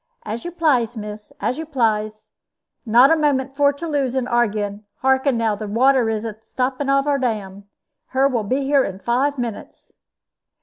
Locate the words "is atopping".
6.09-6.89